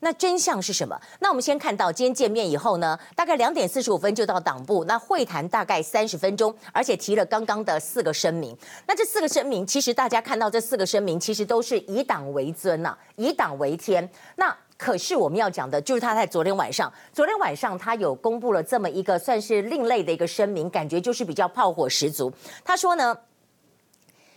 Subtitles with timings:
[0.00, 0.98] 那真相是什么？
[1.20, 8.56] 那我们先看到今天见面以后呢，大概两点四十五分就到党部，那会谈大概三十分钟，而且提了刚刚的四个声明。
[8.86, 14.08] 那这四个声明，其实大家看到这四个声明，其实都是以党为尊呐、啊，以党为天。
[14.36, 22.32] 那可是我们要讲的，就是他在昨天晚上，昨天晚上他有公布了这么一个算是另类的一个声明，感觉就是比较炮火十足。
[22.64, 23.16] 他说呢。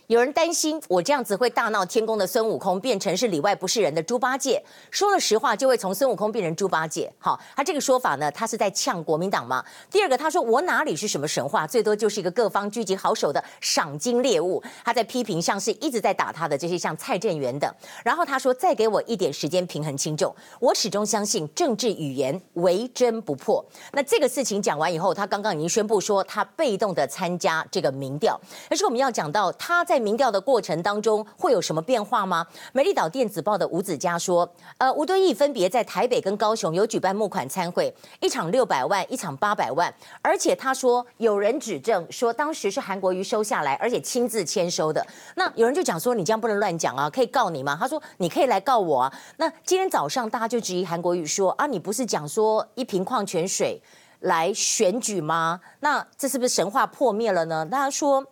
[0.08, 7.10] 有人担心我这样子会大闹天宫的孙悟空变成是里外不是人的猪八戒，说了实话就会从孙悟空变成猪八戒。
[7.18, 9.64] 好，他这个说法呢，他是在呛国民党吗？
[9.90, 14.62] 第二个，他说我哪里是什么神话，最多就是一个各方聚集好手的赏金猎物。
[14.84, 17.72] 他在批评像是一直在打他的这些像蔡正元等。
[18.04, 23.64] 然后他说再给我一点时间平衡轻重，我始终相信政治语言唯真不破。
[23.92, 28.38] 那这个事情讲完以后，他刚刚已经宣布说他被动的参加这个民调。
[28.68, 30.01] 可是我们要讲到他在。
[30.02, 32.46] 民调的过程当中会有什么变化吗？
[32.72, 45.06] 美丽岛电子报的吴子嘉说，呃，吴敦义分别在台北跟高雄有举办募款餐会，一场六百万，一场八百万，而且他说有人指证说当时是韩国瑜收下来，而且亲自签收的。
[45.36, 47.76] 那有人就讲说，你这样不能乱讲啊，可以告你吗？
[47.78, 49.12] 他说你可以来告我啊。
[49.36, 53.80] 那今天早上大家就质疑韩国瑜说啊，你不是讲说一瓶矿泉水
[54.20, 55.60] 来选举吗？
[55.80, 57.64] 那这是不是神话破灭了呢？
[57.64, 58.26] 大家说。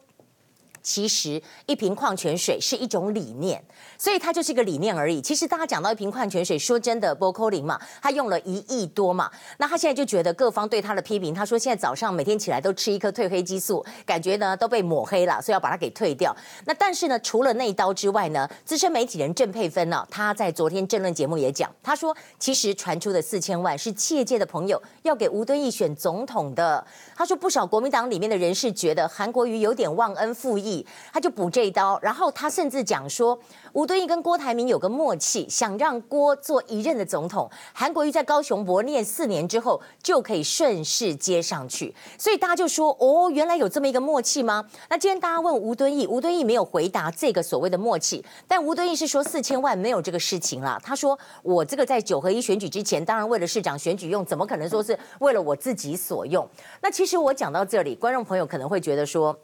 [0.83, 3.63] 其实一瓶矿泉水是一种理念，
[3.99, 5.21] 所以它就是一个理念而已。
[5.21, 16.35] 其实大家讲到一瓶矿泉水，说真的，波扣林嘛，他用了一亿多嘛，那他现在就觉得各方对他的批评，他说现在早上每天起来都吃一颗褪黑激素，感觉呢都被抹黑了，所以要把它给退掉。
[16.65, 26.85] 那但是呢，除了那一刀之外呢，资深媒体人郑佩芬呢，他在昨天政论节目也讲，他说其实传出的四千万是企业界的朋友要给吴敦义选总统的。
[27.15, 30.70] 他说不少国民党里面的人士觉得韩国瑜有点忘恩负义。
[31.13, 33.39] 他就补这一刀，然后他甚至讲说，
[33.73, 44.65] 吴敦义跟郭台铭有个默契，想让郭做一任的总统，韩国瑜在高雄磨练四年之后就可以顺势接上去，所以大家就说，哦，原来有这么一个默契吗？
[44.89, 50.81] 那今天大家问吴敦义，吴敦义没有回答这个所谓的默契，但吴敦义是说四千万没有这个事情啦。
[50.83, 56.49] 他说我这个在九合一选举之前，当然为了市长选举用，怎么可能说是为了我自己所用？
[56.81, 59.39] 那其实我讲到这里，观众朋友可能会觉得说。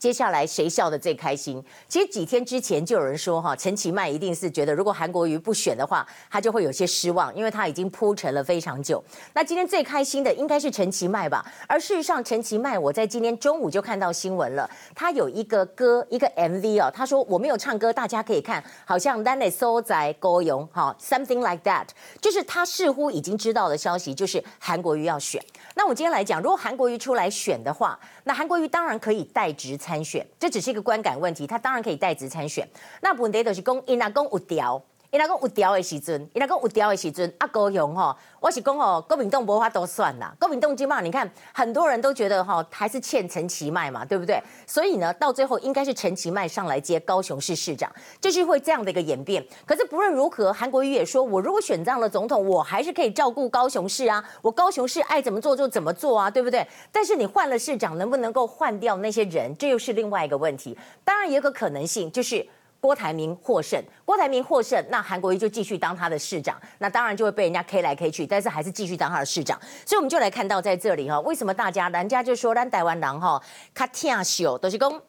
[0.00, 1.62] 接下来谁笑得最开心？
[1.86, 9.04] 其实几天之前就有人说，哈，陈其迈一定是觉得如果韩国瑜不选的话，他就会有些失望，因为他已经铺陈了非常久。
[9.34, 11.44] 那今天最开心的应该是陈其迈吧？
[11.68, 21.88] 而事实上，陈其迈我在今天中午就看到新闻了，他有一个歌，一个 MV 哦，他说我没有唱歌，大家可以看，好像 Danny So 在高雄，哈，something like that，
[22.22, 25.44] 就是他似乎已经知道的消息，就是韩国瑜要选。
[25.74, 32.64] 那我今天来讲，如果韩国瑜出来选的话，那韩国瑜当然可以代职参参选，这只是一个观感问题，他当然可以代职参选。
[33.02, 34.80] 那问题就是讲，因啊公有调。
[35.12, 40.32] 伊那个有调的时阵，伊那个有调的时阵，啊高雄吼，我是讲吼，国民党无法都算啦。
[40.38, 44.40] 国民党今嘛，你看很多人都觉得哈，还是欠陈其迈嘛，对不对？
[44.68, 47.90] 所以呢，到最后应该是陈其迈上来接高雄市市长，
[48.20, 49.44] 就是会这样的一个演变。
[49.66, 56.64] 可是不论如何，韩国瑜也说，我如果选上了总统，我还是可以照顾高雄市啊，我高雄市爱怎么做就怎么做啊，对不对？
[56.92, 60.78] 但是你换了市长，能不能够换掉那些人，这又是另外一个问题。
[61.02, 62.46] 当然也有个可能性，就是。
[62.80, 69.60] 郭台铭获胜，郭台铭获胜，那韩国瑜就继续当他的市长，那当然就会被人家 K 来 K 去，但是还是继续当他的市长。
[69.84, 73.42] 所以我们就来看到在这里哈，为什么大家人家就说咱台湾人哈，
[73.74, 75.02] 他听秀都是讲。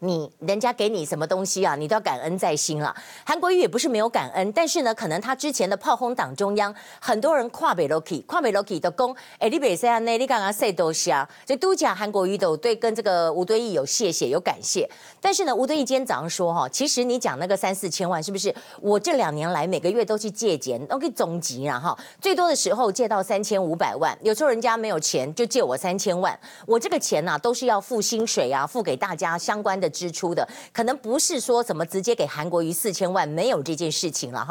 [0.00, 2.94] 你人家给你什么东西啊，你都要感恩在心啊。
[3.24, 14.88] 韩国瑜也不是没有感恩，但是呢，可能他之前的炮轰党中央，很多人跨北 Loki，跨北 Loki 的功，哎，你别这样，你刚刚说多下，就都讲韩国瑜都对跟这个吴敦义有谢谢有感谢。
[15.20, 18.54] 但是呢，吴敦义今天早上说哈，其实你讲那个三四千万是不是？
[18.80, 34.46] 我这两年来每个月都去借钱，都可以总结了哈，最多的时候借到三千五百万，有时候人家没有钱就借我三千万，我这个钱呐、啊、都是要付薪水啊，付给大家相关的支出的可能不是说怎么直接给韩国瑜四千万，没有这件事情了哈。